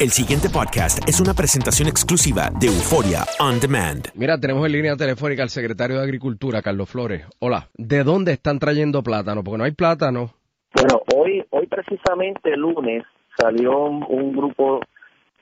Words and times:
El 0.00 0.08
siguiente 0.08 0.48
podcast 0.48 1.06
es 1.06 1.20
una 1.20 1.34
presentación 1.34 1.86
exclusiva 1.86 2.48
de 2.58 2.68
Euforia 2.68 3.20
On 3.38 3.60
Demand. 3.60 4.08
Mira, 4.14 4.40
tenemos 4.40 4.64
en 4.64 4.72
línea 4.72 4.96
telefónica 4.96 5.42
al 5.42 5.50
secretario 5.50 5.98
de 5.98 6.04
Agricultura, 6.04 6.62
Carlos 6.62 6.88
Flores. 6.88 7.26
Hola, 7.38 7.68
¿de 7.76 8.02
dónde 8.02 8.32
están 8.32 8.58
trayendo 8.58 9.02
plátano? 9.02 9.44
Porque 9.44 9.58
no 9.58 9.64
hay 9.64 9.72
plátano. 9.72 10.30
Bueno, 10.72 11.02
hoy, 11.14 11.44
hoy 11.50 11.66
precisamente 11.66 12.56
lunes 12.56 13.04
salió 13.38 13.76
un, 13.76 14.02
un 14.08 14.32
grupo 14.32 14.80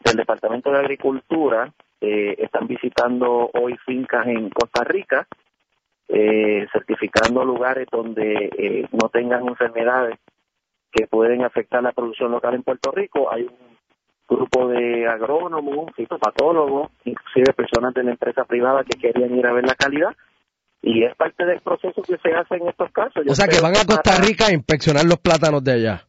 del 0.04 0.16
Departamento 0.16 0.72
de 0.72 0.78
Agricultura, 0.80 1.72
eh, 2.00 2.34
están 2.38 2.66
visitando 2.66 3.52
hoy 3.54 3.76
fincas 3.86 4.26
en 4.26 4.50
Costa 4.50 4.82
Rica, 4.82 5.28
eh, 6.08 6.66
certificando 6.72 7.44
lugares 7.44 7.86
donde 7.92 8.50
eh, 8.58 8.88
no 8.90 9.08
tengan 9.08 9.46
enfermedades 9.46 10.18
que 10.90 11.06
pueden 11.06 11.44
afectar 11.44 11.80
la 11.80 11.92
producción 11.92 12.32
local 12.32 12.54
en 12.54 12.64
Puerto 12.64 12.90
Rico. 12.90 13.30
Hay 13.30 13.42
un 13.42 13.77
grupo 14.28 14.68
de 14.68 15.06
agrónomos, 15.08 15.90
fitopatólogos, 15.96 16.90
inclusive 17.04 17.52
personas 17.54 17.94
de 17.94 18.04
la 18.04 18.10
empresa 18.12 18.44
privada 18.44 18.84
que 18.84 18.98
querían 18.98 19.34
ir 19.36 19.46
a 19.46 19.52
ver 19.52 19.64
la 19.64 19.74
calidad. 19.74 20.10
Y 20.82 21.02
es 21.04 21.14
parte 21.16 21.44
del 21.44 21.60
proceso 21.60 22.02
que 22.02 22.16
se 22.18 22.34
hace 22.34 22.54
en 22.56 22.68
estos 22.68 22.92
casos. 22.92 23.24
Yo 23.26 23.32
O 23.32 23.34
sea, 23.34 23.48
que 23.48 23.60
van 23.60 23.76
a 23.76 23.84
Costa 23.84 24.16
Rica 24.20 24.46
a 24.46 24.52
inspeccionar 24.52 25.04
los 25.04 25.18
plátanos 25.18 25.64
de 25.64 25.72
allá. 25.72 26.04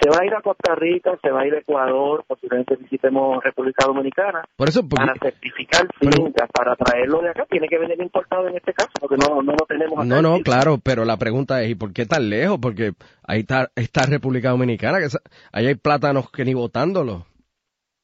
Se 0.00 0.10
va 0.10 0.16
a 0.20 0.26
ir 0.26 0.34
a 0.34 0.42
Costa 0.42 0.74
Rica, 0.74 1.12
se 1.22 1.30
va 1.30 1.42
a 1.42 1.46
ir 1.46 1.54
a 1.54 1.58
Ecuador, 1.58 2.24
posiblemente 2.26 2.74
visitemos 2.74 3.42
República 3.44 3.86
Dominicana. 3.86 4.42
Por 4.56 4.68
eso, 4.68 4.80
porque- 4.88 5.06
para 5.06 5.14
certificar 5.20 5.86
fincas, 6.00 6.50
para 6.52 6.74
traerlo 6.74 7.22
de 7.22 7.30
acá, 7.30 7.46
tiene 7.48 7.68
que 7.68 7.78
venir 7.78 8.02
importado 8.02 8.48
en 8.48 8.56
este 8.56 8.72
caso, 8.72 8.90
porque 9.00 9.16
no, 9.16 9.40
no 9.40 9.52
lo 9.52 9.64
tenemos 9.68 9.96
acá. 9.96 10.04
No, 10.04 10.20
no, 10.20 10.40
claro, 10.40 10.78
pero 10.82 11.04
la 11.04 11.16
pregunta 11.16 11.62
es, 11.62 11.70
¿y 11.70 11.74
por 11.76 11.92
qué 11.92 12.06
tan 12.06 12.28
lejos? 12.28 12.58
Porque 12.60 12.92
ahí 13.22 13.40
está, 13.40 13.70
está 13.76 14.04
República 14.06 14.50
Dominicana, 14.50 14.98
que 14.98 15.06
ahí 15.52 15.68
hay 15.68 15.76
plátanos 15.76 16.28
que 16.32 16.44
ni 16.44 16.54
botándolos. 16.54 17.22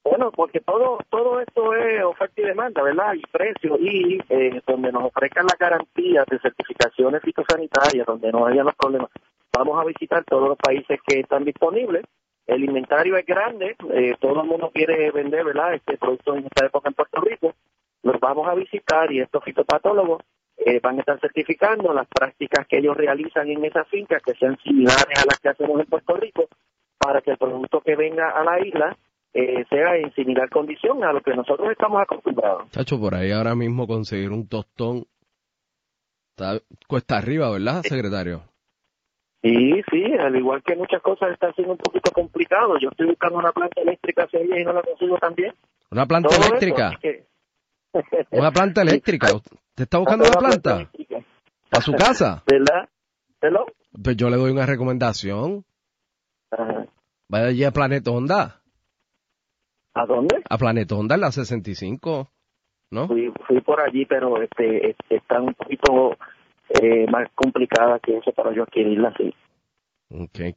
Bueno, 0.03 0.31
porque 0.33 0.61
todo 0.61 0.99
todo 1.11 1.41
esto 1.41 1.75
es 1.75 2.03
oferta 2.03 2.41
y 2.41 2.45
demanda, 2.45 2.83
¿verdad? 2.83 3.15
Y 3.15 3.23
precio, 3.31 3.77
y 3.79 4.19
eh, 4.31 4.63
donde 4.67 4.93
nos 4.93 5.05
ofrezcan 5.05 5.47
las 5.47 5.59
garantías 5.59 6.25
de 6.27 6.39
certificaciones 6.39 7.23
fitosanitarias, 7.23 8.07
donde 8.07 8.33
no 8.33 8.47
haya 8.47 8.65
los 8.65 8.75
problemas, 8.75 9.11
vamos 9.53 9.79
a 9.79 9.85
visitar 9.85 10.25
todos 10.25 10.49
los 10.49 10.59
países 10.59 10.99
que 11.07 11.21
están 11.21 11.45
disponibles. 11.45 12.05
El 12.47 12.65
inventario 12.65 13.17
es 13.17 13.27
grande, 13.27 13.77
eh, 13.93 14.17
todo 14.19 14.41
el 14.43 14.49
mundo 14.49 14.71
quiere 14.73 15.11
vender, 15.11 15.45
¿verdad? 15.45 15.75
Este 15.75 15.99
producto 15.99 16.35
en 16.35 16.47
esta 16.47 16.67
época 16.67 16.89
en 16.89 16.95
Puerto 16.95 17.21
Rico. 17.21 17.55
Los 18.03 18.19
vamos 18.19 18.49
a 18.49 18.55
visitar 18.55 19.13
y 19.13 19.21
estos 19.21 19.45
fitopatólogos 19.45 20.23
eh, 20.57 20.81
van 20.83 20.97
a 20.97 21.01
estar 21.01 21.21
certificando 21.21 21.93
las 21.93 22.07
prácticas 22.09 22.67
que 22.67 22.79
ellos 22.79 22.97
realizan 22.97 23.49
en 23.51 23.65
esas 23.65 23.87
fincas 23.89 24.23
que 24.23 24.35
sean 24.35 24.59
similares 24.65 25.19
a 25.19 25.27
las 25.27 25.39
que 25.39 25.51
hacemos 25.51 25.79
en 25.79 25.87
Puerto 25.87 26.17
Rico 26.17 26.49
para 26.99 27.21
que 27.21 27.33
el 27.33 27.39
producto 27.39 27.81
que 27.83 27.97
venga 27.97 28.31
a 28.31 28.43
la 28.43 28.61
isla 28.61 28.97
eh, 29.35 29.65
sea 29.69 29.97
en 29.97 30.13
similar 30.15 30.49
condición 30.51 31.03
a 31.05 31.13
lo 31.13 31.21
que 31.23 31.35
nosotros 31.35 31.71
estamos 31.71 32.01
acostumbrados. 32.03 32.71
Chacho, 32.71 32.99
por 32.99 33.15
ahí 33.15 33.31
ahora 33.33 33.55
mismo 33.55 33.87
conseguir 33.87 34.31
un 34.31 34.49
tostón 34.49 35.05
está 36.37 36.59
cuesta 36.89 37.19
arriba, 37.19 37.51
¿verdad, 37.51 37.83
secretario? 37.83 38.43
Y 39.43 39.83
sí, 39.91 40.05
al 40.19 40.37
igual 40.37 40.63
que 40.63 40.77
muchas 40.77 41.01
cosas 41.03 41.31
está 41.33 41.53
siendo 41.55 41.73
un 41.73 41.79
poquito 41.79 42.11
complicado. 42.13 42.79
Yo 42.79 42.91
estoy 42.91 43.07
buscando 43.07 43.39
una 43.39 43.53
planta 43.53 43.81
eléctrica 43.81 44.25
hace 44.25 44.39
días 44.39 44.59
y 44.61 44.65
no 44.65 44.73
la 44.75 44.83
consigo 44.83 45.17
también. 45.19 45.55
Una 45.91 46.07
planta 46.07 46.29
Todo 46.29 46.39
eso, 46.41 46.49
eléctrica. 46.49 46.99
que- 47.01 47.27
Una 48.33 48.51
planta 48.53 48.83
eléctrica. 48.83 49.35
¿Usted 49.35 49.55
está 49.85 49.99
buscando 49.99 50.27
una 50.29 50.39
planta? 50.39 50.75
eléctrica. 50.77 51.21
¿Para 51.71 51.83
su 51.83 51.93
casa? 51.93 52.43
¿Verdad? 52.47 52.89
¿Hello? 53.41 53.65
Pues 54.03 54.17
yo 54.17 54.29
le 54.29 54.37
doy 54.37 54.51
una 54.53 54.67
recomendación. 54.67 55.65
Ajá. 56.51 56.87
Vaya 57.29 57.47
allí 57.47 57.65
a 57.65 57.71
Planeta 57.71 58.11
Honda. 58.11 58.60
¿A 60.03 60.07
dónde? 60.07 60.43
A 60.49 60.59
Planeta 60.59 60.95
Honda 60.95 61.15
en 61.17 61.21
la 61.23 61.33
65. 61.33 62.31
¿No? 62.93 63.07
Fui, 63.07 63.33
fui 63.47 63.61
por 63.61 63.81
allí, 63.81 64.05
pero 64.07 64.41
este, 64.43 64.91
este 64.91 65.17
está 65.17 65.41
un 65.41 65.55
poquito 65.55 66.17
eh, 66.81 67.07
más 67.11 67.29
complicada 67.35 67.99
que 68.01 68.17
eso 68.17 68.33
para 68.33 68.53
yo 68.55 68.65
adquirirla 68.65 69.09
así. 69.11 69.33
Ok. 70.11 70.57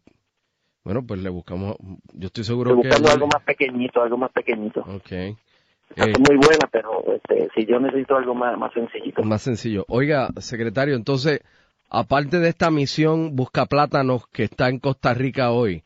Bueno, 0.84 1.06
pues 1.06 1.22
le 1.22 1.30
buscamos. 1.30 1.76
Yo 1.80 2.28
estoy 2.28 2.42
Estoy 2.42 2.44
seguro 2.44 2.72
que. 2.72 2.88
buscando 2.88 3.10
algo 3.12 3.28
más 3.28 3.44
pequeñito, 3.44 4.02
algo 4.02 4.18
más 4.18 4.32
pequeñito. 4.32 4.82
Ok. 4.82 5.12
Está 5.12 6.06
Eh, 6.10 6.14
muy 6.18 6.38
buena, 6.38 6.68
pero 6.72 7.04
este, 7.14 7.50
si 7.56 7.66
yo 7.66 7.80
necesito 7.80 8.16
algo 8.18 8.34
más, 8.34 8.58
más 8.58 8.74
sencillito. 8.74 9.22
Más 9.24 9.42
sencillo. 9.44 9.86
Oiga, 9.88 10.30
secretario, 10.38 10.96
entonces, 10.96 11.42
aparte 11.90 12.40
de 12.40 12.50
esta 12.50 12.72
misión 12.72 13.36
Busca 13.36 13.68
Plátanos 13.68 14.28
que 14.28 14.44
está 14.46 14.70
en 14.70 14.80
Costa 14.80 15.14
Rica 15.14 15.52
hoy, 15.52 15.84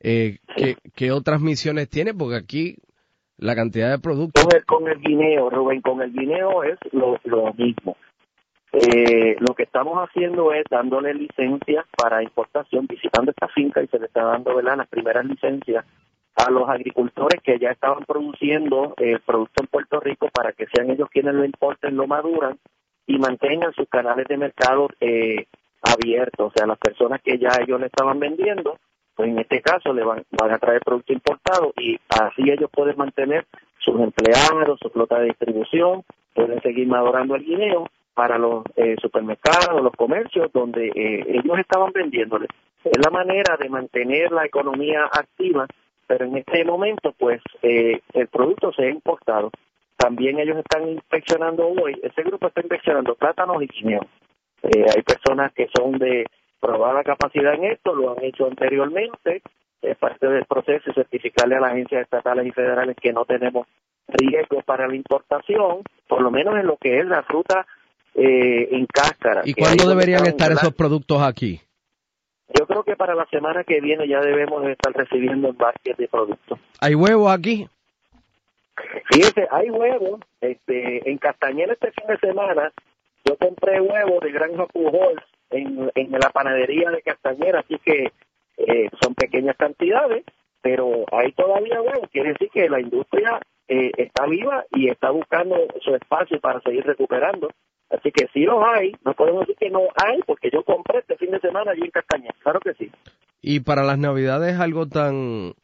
eh, 0.00 0.38
¿qué, 0.58 0.76
qué 0.94 1.12
otras 1.12 1.40
misiones 1.40 1.88
tiene? 1.88 2.14
Porque 2.14 2.36
aquí 2.36 2.76
la 3.38 3.54
cantidad 3.54 3.90
de 3.90 3.98
productos... 3.98 4.44
Con 4.44 4.56
el, 4.56 4.64
con 4.64 4.88
el 4.88 5.00
guineo, 5.00 5.50
Rubén, 5.50 5.80
con 5.80 6.02
el 6.02 6.12
guineo 6.12 6.64
es 6.64 6.78
lo, 6.92 7.18
lo 7.24 7.52
mismo. 7.54 7.96
Eh, 8.72 9.36
lo 9.40 9.54
que 9.54 9.62
estamos 9.62 9.96
haciendo 9.96 10.52
es 10.52 10.64
dándole 10.70 11.14
licencias 11.14 11.86
para 11.96 12.22
importación, 12.22 12.86
visitando 12.86 13.30
esta 13.30 13.48
finca 13.48 13.82
y 13.82 13.86
se 13.86 13.98
le 13.98 14.06
está 14.06 14.24
dando 14.24 14.54
¿verdad? 14.54 14.76
las 14.76 14.88
primeras 14.88 15.24
licencias 15.24 15.86
a 16.34 16.50
los 16.50 16.68
agricultores 16.68 17.40
que 17.42 17.58
ya 17.58 17.70
estaban 17.70 18.04
produciendo 18.04 18.94
eh, 18.98 19.18
producto 19.24 19.62
en 19.62 19.68
Puerto 19.68 20.00
Rico 20.00 20.28
para 20.32 20.52
que 20.52 20.66
sean 20.66 20.90
ellos 20.90 21.08
quienes 21.10 21.34
lo 21.34 21.44
importen, 21.44 21.96
lo 21.96 22.06
maduran 22.06 22.58
y 23.06 23.18
mantengan 23.18 23.72
sus 23.72 23.88
canales 23.88 24.26
de 24.28 24.36
mercado 24.36 24.88
eh, 25.00 25.46
abiertos. 25.82 26.48
O 26.48 26.52
sea, 26.54 26.66
las 26.66 26.78
personas 26.78 27.22
que 27.22 27.38
ya 27.38 27.48
ellos 27.60 27.80
le 27.80 27.86
estaban 27.86 28.20
vendiendo, 28.20 28.78
pues 29.18 29.28
en 29.30 29.38
este 29.40 29.60
caso 29.60 29.92
le 29.92 30.04
van, 30.04 30.22
van 30.30 30.52
a 30.52 30.58
traer 30.58 30.80
producto 30.80 31.12
importado 31.12 31.72
y 31.76 31.98
así 32.08 32.48
ellos 32.48 32.70
pueden 32.72 32.96
mantener 32.96 33.44
sus 33.80 34.00
empleados, 34.00 34.78
su 34.80 34.90
flota 34.90 35.18
de 35.18 35.26
distribución, 35.26 36.04
pueden 36.34 36.62
seguir 36.62 36.86
madurando 36.86 37.34
el 37.34 37.44
guineo 37.44 37.88
para 38.14 38.38
los 38.38 38.64
eh, 38.76 38.94
supermercados, 39.02 39.82
los 39.82 39.92
comercios 39.96 40.52
donde 40.52 40.86
eh, 40.86 41.24
ellos 41.26 41.58
estaban 41.58 41.92
vendiéndole. 41.92 42.46
Es 42.84 42.98
la 43.04 43.10
manera 43.10 43.56
de 43.58 43.68
mantener 43.68 44.30
la 44.30 44.46
economía 44.46 45.04
activa 45.04 45.66
pero 46.08 46.24
en 46.24 46.38
este 46.38 46.64
momento, 46.64 47.14
pues, 47.16 47.40
eh, 47.62 48.00
el 48.14 48.28
producto 48.28 48.72
se 48.72 48.84
ha 48.84 48.90
importado. 48.90 49.50
También 49.96 50.38
ellos 50.38 50.56
están 50.56 50.88
inspeccionando 50.88 51.68
hoy, 51.68 52.00
ese 52.02 52.22
grupo 52.22 52.48
está 52.48 52.62
inspeccionando 52.62 53.14
plátanos 53.14 53.62
y 53.62 53.66
guineos. 53.66 54.06
Eh, 54.62 54.86
hay 54.88 55.02
personas 55.02 55.52
que 55.52 55.68
son 55.76 55.98
de 55.98 56.24
probada 56.60 57.02
capacidad 57.04 57.54
en 57.54 57.64
esto, 57.64 57.94
lo 57.94 58.12
han 58.12 58.24
hecho 58.24 58.46
anteriormente, 58.46 59.42
es 59.82 59.96
parte 59.96 60.26
del 60.26 60.44
proceso 60.44 60.90
y 60.90 60.94
certificarle 60.94 61.56
a 61.56 61.60
las 61.60 61.72
agencias 61.72 62.02
estatales 62.02 62.46
y 62.46 62.52
federales 62.52 62.96
que 63.00 63.12
no 63.12 63.24
tenemos 63.24 63.66
riesgo 64.08 64.62
para 64.62 64.88
la 64.88 64.96
importación, 64.96 65.82
por 66.08 66.22
lo 66.22 66.30
menos 66.30 66.56
en 66.56 66.66
lo 66.66 66.76
que 66.76 66.98
es 66.98 67.06
la 67.06 67.22
fruta 67.22 67.66
eh, 68.14 68.68
en 68.72 68.86
cáscara. 68.86 69.42
¿Y 69.44 69.54
cuándo 69.54 69.88
deberían 69.88 70.26
estar 70.26 70.50
esos 70.50 70.74
productos 70.74 71.22
aquí? 71.22 71.60
Yo 72.58 72.66
creo 72.66 72.82
que 72.82 72.96
para 72.96 73.14
la 73.14 73.26
semana 73.26 73.62
que 73.62 73.80
viene 73.80 74.08
ya 74.08 74.20
debemos 74.20 74.62
de 74.64 74.72
estar 74.72 74.92
recibiendo 74.94 75.48
embarques 75.48 75.96
de 75.96 76.08
productos. 76.08 76.58
¿Hay 76.80 76.94
huevos 76.94 77.30
aquí? 77.30 77.68
Fíjese, 79.10 79.46
hay 79.50 79.70
huevos. 79.70 80.20
Este, 80.40 81.10
en 81.10 81.18
Castañeda 81.18 81.74
este 81.74 81.92
fin 81.92 82.06
de 82.08 82.16
semana 82.18 82.72
yo 83.24 83.36
compré 83.36 83.80
huevos 83.80 84.20
de 84.22 84.32
Granja 84.32 84.66
Pujols 84.66 85.22
en, 85.50 85.90
en 85.94 86.10
la 86.12 86.30
panadería 86.30 86.90
de 86.90 87.02
Castañeda, 87.02 87.60
así 87.60 87.78
que 87.84 88.12
eh, 88.58 88.90
son 89.00 89.14
pequeñas 89.14 89.56
cantidades, 89.56 90.24
pero 90.60 91.04
hay 91.12 91.32
todavía 91.32 91.80
huevos. 91.80 92.08
Quiere 92.10 92.30
decir 92.30 92.50
que 92.52 92.68
la 92.68 92.80
industria 92.80 93.40
eh, 93.68 93.92
está 93.96 94.26
viva 94.26 94.64
y 94.72 94.88
está 94.88 95.10
buscando 95.10 95.56
su 95.80 95.94
espacio 95.94 96.40
para 96.40 96.60
seguir 96.60 96.84
recuperando. 96.84 97.50
Así 97.90 98.10
que 98.10 98.26
sí 98.34 98.44
los 98.44 98.62
hay, 98.62 98.92
no 99.04 99.14
podemos 99.14 99.40
decir 99.40 99.56
que 99.56 99.70
no 99.70 99.80
hay, 99.94 100.20
porque 100.26 100.50
yo 100.52 100.62
compré 100.62 100.98
este 100.98 101.16
fin 101.16 101.30
de 101.30 101.40
semana 101.40 101.70
allí 101.70 101.82
en 101.84 101.90
Castañeda, 101.90 102.34
claro 102.42 102.60
que 102.60 102.74
sí. 102.74 102.90
Y 103.40 103.60
para 103.60 103.82
las 103.82 103.98
navidades 103.98 104.60
algo 104.60 104.86
tan 104.86 105.54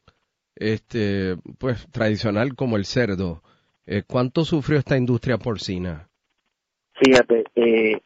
este 0.56 1.36
pues 1.58 1.86
tradicional 1.90 2.54
como 2.54 2.76
el 2.76 2.84
cerdo. 2.84 3.42
Eh, 3.86 4.02
¿Cuánto 4.06 4.44
sufrió 4.44 4.78
esta 4.78 4.96
industria 4.96 5.36
porcina? 5.36 6.08
Fíjate, 6.94 7.44
eh, 7.56 8.00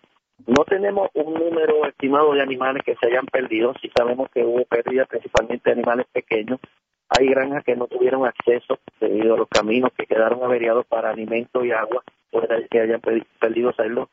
no 0.46 0.64
tenemos 0.64 1.08
un 1.14 1.34
número 1.34 1.84
estimado 1.86 2.32
de 2.32 2.42
animales 2.42 2.82
que 2.84 2.96
se 2.96 3.06
hayan 3.06 3.26
perdido. 3.26 3.74
Sí 3.80 3.90
sabemos 3.96 4.28
que 4.30 4.44
hubo 4.44 4.64
pérdidas 4.64 5.08
principalmente 5.08 5.68
de 5.68 5.74
animales 5.74 6.06
pequeños. 6.12 6.60
Hay 7.10 7.28
granjas 7.28 7.64
que 7.64 7.74
no 7.76 7.86
tuvieron 7.86 8.26
acceso 8.26 8.78
debido 9.00 9.34
a 9.34 9.38
los 9.38 9.48
caminos 9.48 9.90
que 9.96 10.06
quedaron 10.06 10.42
averiados 10.42 10.86
para 10.86 11.10
alimento 11.10 11.64
y 11.64 11.72
agua, 11.72 12.02
puede 12.30 12.68
que 12.68 12.80
hayan 12.80 13.00
pe- 13.00 13.24
perdido 13.40 13.72
cerdos. 13.72 14.08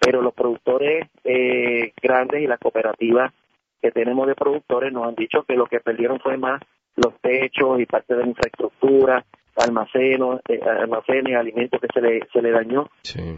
Pero 0.00 0.22
los 0.22 0.34
productores 0.34 1.08
eh, 1.24 1.92
grandes 2.02 2.42
y 2.42 2.46
las 2.46 2.58
cooperativas 2.58 3.32
que 3.80 3.90
tenemos 3.92 4.26
de 4.26 4.34
productores 4.34 4.92
nos 4.92 5.06
han 5.06 5.14
dicho 5.14 5.44
que 5.44 5.54
lo 5.56 5.66
que 5.66 5.80
perdieron 5.80 6.18
fue 6.20 6.36
más 6.36 6.60
los 6.96 7.14
techos 7.20 7.80
y 7.80 7.86
parte 7.86 8.14
de 8.14 8.22
la 8.22 8.28
infraestructura, 8.28 9.24
almacenos, 9.56 10.40
eh, 10.48 10.60
almacenes, 10.62 11.36
alimentos 11.36 11.80
que 11.80 11.88
se 11.92 12.00
le, 12.00 12.26
se 12.32 12.42
le 12.42 12.50
dañó. 12.50 12.88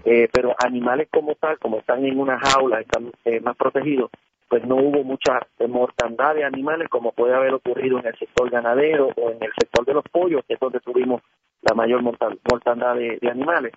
Eh, 0.05 0.29
pero 0.33 0.55
animales 0.63 1.09
como 1.11 1.35
tal, 1.35 1.59
como 1.59 1.79
están 1.79 2.05
en 2.05 2.19
una 2.19 2.39
jaula, 2.39 2.81
están 2.81 3.13
eh, 3.25 3.41
más 3.41 3.57
protegidos, 3.57 4.11
pues 4.49 4.65
no 4.67 4.77
hubo 4.77 5.03
mucha 5.05 5.41
eh, 5.59 5.67
mortandad 5.67 6.35
de 6.35 6.45
animales 6.45 6.89
como 6.89 7.13
puede 7.13 7.35
haber 7.35 7.55
ocurrido 7.55 7.99
en 7.99 8.07
el 8.07 8.19
sector 8.19 8.51
ganadero 8.51 9.09
o 9.17 9.31
en 9.31 9.43
el 9.43 9.53
sector 9.59 9.85
de 9.87 9.95
los 9.95 10.05
pollos, 10.11 10.43
que 10.47 10.55
es 10.55 10.61
donde 10.61 10.81
tuvimos 10.81 11.23
la 11.63 11.75
mayor 11.75 12.03
mortandad 12.03 12.97
de, 12.97 13.19
de 13.21 13.31
animales. 13.31 13.73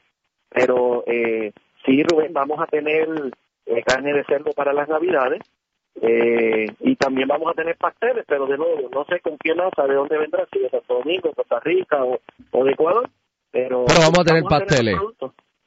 Pero 0.50 1.04
eh, 1.08 1.54
sí, 1.86 2.04
Rubén, 2.04 2.34
vamos 2.34 2.60
a 2.60 2.68
tener 2.68 3.08
carne 3.86 4.14
de 4.14 4.24
cerdo 4.26 4.52
para 4.52 4.74
las 4.74 4.88
navidades 4.88 5.42
eh, 6.02 6.66
y 6.82 6.96
también 6.98 7.28
vamos 7.28 7.50
a 7.52 7.54
tener 7.54 7.76
pasteles, 7.78 8.26
pero 8.28 8.46
de 8.48 8.58
nuevo, 8.58 8.90
no 8.92 9.06
sé 9.06 9.20
con 9.22 9.38
quién 9.38 9.58
masa, 9.58 9.88
de 9.88 9.96
dónde 9.96 10.18
vendrá, 10.18 10.46
si 10.52 10.60
de 10.60 10.70
Santo 10.70 10.96
Domingo, 10.96 11.32
Costa 11.34 11.60
Rica 11.62 12.04
o, 12.04 12.20
o 12.52 12.64
de 12.64 12.72
Ecuador, 12.72 13.10
pero, 13.52 13.86
Pero 13.88 14.00
vamos 14.02 14.20
a 14.20 14.24
tener 14.24 14.44
pasteles. 14.44 14.96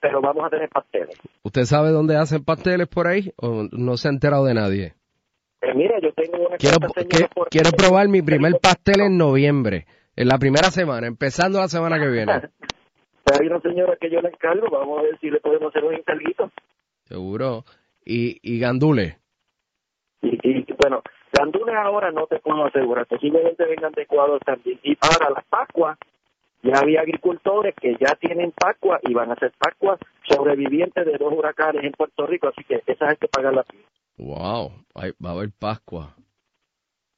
pero 0.01 0.21
vamos 0.21 0.45
a 0.45 0.51
tener 0.51 0.69
pasteles. 0.69 1.19
¿Usted 1.43 1.63
sabe 1.65 1.89
dónde 1.91 2.17
hacen 2.17 2.45
pasteles 2.45 2.87
por 2.89 3.07
ahí 3.07 3.33
o 3.37 3.65
no 3.73 3.97
se 3.97 4.09
ha 4.09 4.11
enterado 4.11 4.45
de 4.45 4.55
nadie? 4.55 4.95
Eh, 5.63 5.75
mira, 5.75 5.99
yo 6.01 6.13
tengo 6.13 6.47
una 6.47 6.57
Quiero, 6.57 6.79
que- 6.79 7.27
por 7.35 7.49
quiero 7.49 7.71
probar 7.73 8.09
mi 8.09 8.23
primer 8.23 8.53
pastel 8.63 9.01
en 9.01 9.17
noviembre, 9.19 9.87
en 10.15 10.29
la 10.29 10.39
primera 10.39 10.71
semana, 10.71 11.07
empezando 11.07 11.59
la 11.59 11.69
semana 11.69 11.99
que 11.99 12.09
viene. 12.09 12.33
Hay 13.41 13.47
una 13.47 13.61
señora 13.61 13.97
que 14.01 14.09
yo 14.11 14.21
le 14.23 14.29
encargo, 14.29 14.69
vamos 14.71 14.99
a 15.01 15.03
ver 15.03 15.19
si 15.21 15.31
le 15.31 15.41
podemos 15.41 15.69
hacer 15.69 15.85
un 15.85 15.95
encarguito. 15.95 16.51
Seguro. 17.05 17.65
Y, 18.05 18.39
y 18.43 18.59
gandules. 18.59 19.19
Bueno, 20.89 21.03
gandules 21.35 21.75
ahora 21.75 22.11
no 22.13 22.27
te 22.27 22.39
puedo 22.39 22.65
asegurar, 22.65 23.07
posiblemente 23.07 23.63
vengan 23.67 23.93
de 23.93 24.03
Ecuador 24.05 24.41
también. 24.43 24.81
Y 24.83 24.97
para 24.97 25.29
las 25.29 25.45
Pascuas, 25.45 25.99
ya 26.63 26.79
había 26.81 27.03
agricultores 27.03 27.75
que 27.79 27.95
ya 28.01 28.15
tienen 28.19 28.53
Pascua 28.53 28.99
y 29.03 29.13
van 29.13 29.29
a 29.29 29.35
hacer 29.35 29.53
Pascuas 29.59 30.01
sobrevivientes 30.27 31.05
de 31.05 31.19
dos 31.19 31.31
huracanes 31.35 31.85
en 31.85 31.93
Puerto 31.93 32.27
Rico, 32.27 32.49
así 32.49 32.65
que 32.65 32.83
esas 32.87 33.11
hay 33.11 33.17
que 33.17 33.29
pagarlas. 33.29 33.67
Wow, 34.17 34.73
hay- 34.95 35.13
va 35.23 35.31
a 35.31 35.33
haber 35.35 35.51
Pascua. 35.59 36.15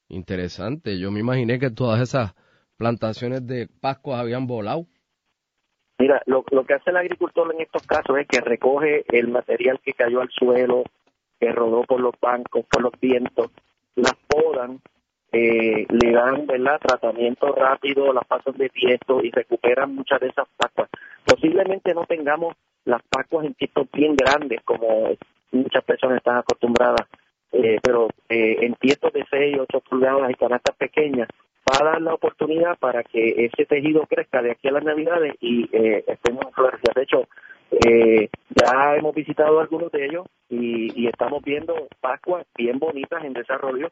Interesante. 0.09 0.99
Yo 0.99 1.13
me 1.13 1.21
imaginé 1.21 1.61
que 1.61 1.71
todas 1.71 2.01
esas 2.01 2.35
plantaciones 2.77 3.47
de 3.47 3.69
Pascua 3.81 4.19
habían 4.19 4.49
volado. 4.49 4.87
Mira, 5.99 6.21
lo, 6.27 6.45
lo 6.51 6.65
que 6.65 6.75
hace 6.75 6.91
el 6.91 6.97
agricultor 6.97 7.55
en 7.55 7.61
estos 7.61 7.87
casos 7.87 8.17
es 8.19 8.27
que 8.27 8.41
recoge 8.41 9.05
el 9.17 9.29
material 9.29 9.79
que 9.85 9.93
cayó 9.93 10.21
al 10.23 10.31
suelo, 10.31 10.83
que 11.41 11.51
rodó 11.53 11.83
por 11.85 12.01
los 12.01 12.15
bancos, 12.21 12.67
por 12.71 12.83
los 12.83 12.93
vientos, 13.01 13.51
las 13.97 14.15
podan, 14.29 14.81
eh, 15.33 15.87
le 15.89 16.13
dan 16.13 16.47
¿verdad? 16.47 16.79
tratamiento 16.81 17.53
rápido, 17.53 18.13
las 18.13 18.27
pasan 18.27 18.57
de 18.57 18.69
tiesto 18.69 19.23
y 19.23 19.31
recuperan 19.31 19.95
muchas 19.95 20.21
de 20.21 20.29
esas 20.29 20.47
pascuas. 20.57 20.91
Posiblemente 21.25 21.95
no 21.95 22.05
tengamos 22.05 22.57
las 22.85 23.03
pascuas 23.03 23.47
en 23.47 23.55
tiestos 23.55 23.87
bien 23.93 24.17
grandes 24.17 24.61
como 24.65 25.11
muchas 25.53 25.85
personas 25.85 26.19
están 26.19 26.39
acostumbradas, 26.39 27.09
eh, 27.53 27.79
pero 27.83 28.09
eh, 28.29 28.59
en 28.61 28.75
tiestos 28.75 29.13
de 29.13 29.25
6, 29.31 29.57
8 29.61 29.81
pulgadas 29.89 30.31
y 30.31 30.35
canastas 30.35 30.77
pequeñas 30.77 31.29
va 31.69 31.79
a 31.81 31.93
dar 31.93 32.03
la 32.03 32.15
oportunidad 32.15 32.79
para 32.79 33.03
que 33.05 33.47
ese 33.47 33.67
tejido 33.67 34.07
crezca 34.07 34.43
de 34.43 34.53
aquí 34.53 34.69
a 34.69 34.73
las 34.73 34.85
navidades 34.85 35.35
y 35.41 35.69
eh, 35.73 36.05
estemos 36.07 36.45
en 36.47 36.53
florecer. 36.53 36.95
De 36.95 37.03
hecho, 37.03 37.29
eh, 37.71 38.29
ya 38.51 38.97
hemos 38.97 39.15
visitado 39.15 39.61
algunos 39.61 39.93
de 39.93 40.07
ellos 40.07 40.27
y, 40.49 41.01
y 41.01 41.07
estamos 41.07 41.43
viendo 41.43 41.89
Pascuas 42.01 42.47
bien 42.57 42.79
bonitas 42.79 43.25
en 43.25 43.33
desarrollo. 43.33 43.91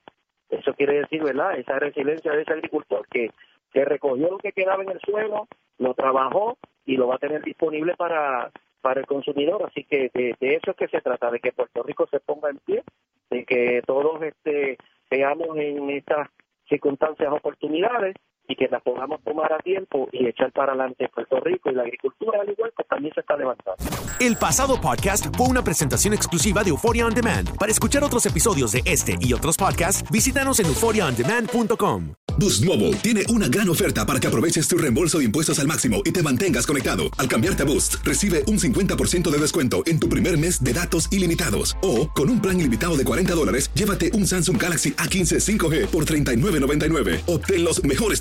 Eso 0.50 0.75
quiere 0.75 1.00
decir, 1.00 1.22
¿verdad? 1.22 1.58
Esa 1.58 1.78
resiliencia 1.78 2.32
de 2.32 2.42
ese 2.42 2.52
agricultor 2.52 3.06
que, 3.08 3.30
que 3.72 3.84
recogió 3.84 4.30
lo 4.30 4.38
que 4.38 4.52
quedaba 4.52 4.82
en 4.82 4.90
el 4.90 5.00
suelo, 5.00 5.46
lo 5.78 5.94
trabajó 5.94 6.56
y 6.87 6.97
lo 6.97 7.06
va 7.08 7.16
a 7.16 7.18
tener 7.18 7.42
disponible 7.42 7.94
para, 7.97 8.50
para 8.80 9.00
el 9.00 9.06
consumidor. 9.06 9.62
Así 9.66 9.85
que 9.85 10.11
de, 10.12 10.35
eso 10.40 10.70
es 10.70 10.76
que 10.76 10.88
se 10.88 11.00
trata, 11.00 11.30
de 11.30 11.40
que 11.40 11.52
Puerto 11.52 11.82
Rico 11.82 12.06
se 12.11 12.20
ponga 12.20 12.50
en 12.50 12.58
pie, 12.58 12.82
de 13.30 13.44
que 13.44 13.82
todos 13.87 14.23
este, 14.23 14.78
veamos 15.11 15.56
en 15.56 15.90
estas 15.90 16.28
circunstancias 16.68 17.32
oportunidades 17.32 18.14
y 18.49 18.57
que 18.57 18.67
las 18.69 18.83
podamos 18.83 19.23
tomar 19.23 19.52
a 19.52 19.59
tiempo 19.59 20.09
y 20.12 20.26
echar 20.26 20.50
para 20.52 20.73
adelante 20.73 21.09
Puerto 21.14 21.38
Rico 21.40 21.71
y 21.71 21.75
la 21.75 21.83
agricultura 21.83 22.40
al 22.40 22.49
igual 22.50 22.73
pues 22.75 22.88
también 22.88 23.14
se 23.14 23.21
está 23.21 23.37
levantando. 23.37 23.76
El 24.19 24.37
pasado 24.37 24.81
podcast 24.81 25.26
fue 25.37 25.47
una 25.47 25.62
presentación 25.62 26.14
exclusiva 26.14 26.64
de 26.64 26.71
Euphoria 26.71 27.07
On 27.07 27.14
Demand. 27.14 27.57
Para 27.59 27.71
escuchar 27.71 28.02
otros 28.02 28.25
episodios 28.26 28.73
de 28.73 28.83
este 28.85 29.17
y 29.21 29.33
otros 29.33 29.57
podcasts, 29.57 30.11
visítanos 30.11 30.59
en 30.61 30.67
euphoriaondemand.com. 30.67 32.14
Boost 32.38 32.64
Mobile 32.64 32.95
tiene 33.02 33.25
una 33.31 33.49
gran 33.49 33.69
oferta 33.69 34.07
para 34.07 34.21
que 34.21 34.28
aproveches 34.28 34.69
tu 34.69 34.78
reembolso 34.78 35.19
de 35.19 35.25
impuestos 35.25 35.59
al 35.59 35.67
máximo 35.67 36.02
y 36.05 36.12
te 36.12 36.23
mantengas 36.23 36.69
conectado. 36.69 37.11
Al 37.19 37.28
cambiarte 37.28 37.64
a 37.64 37.67
Boost, 37.67 37.97
recibe 38.05 38.45
un 38.47 38.61
50% 38.61 39.28
de 39.28 39.38
descuento 39.38 39.83
en 39.87 39.99
tu 39.99 40.09
primer 40.09 40.38
mes 40.38 40.62
de 40.62 40.73
datos 40.73 41.12
ilimitados. 41.12 41.76
O, 41.83 42.09
con 42.12 42.31
un 42.31 42.40
plan 42.40 42.59
ilimitado 42.61 42.97
de 42.97 43.02
40 43.02 43.35
dólares, 43.35 43.73
llévate 43.75 44.12
un 44.14 44.25
Samsung 44.25 44.61
Galaxy 44.61 44.93
A15 44.93 45.59
5G 45.59 45.87
por 45.88 46.05
$39.99. 46.05 47.23
Obtén 47.26 47.64
los 47.64 47.83
mejores 47.83 48.21